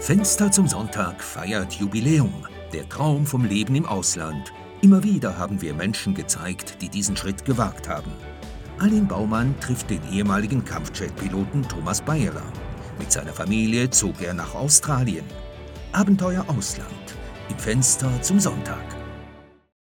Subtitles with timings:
[0.00, 2.32] Fenster zum Sonntag feiert Jubiläum.
[2.72, 4.50] Der Traum vom Leben im Ausland.
[4.80, 8.10] Immer wieder haben wir Menschen gezeigt, die diesen Schritt gewagt haben.
[8.78, 12.50] Alin Baumann trifft den ehemaligen Kampfjet-Piloten Thomas Bayerler.
[12.98, 15.26] Mit seiner Familie zog er nach Australien.
[15.92, 16.88] Abenteuer Ausland.
[17.50, 18.99] Im Fenster zum Sonntag.